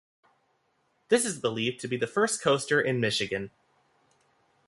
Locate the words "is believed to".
1.25-1.87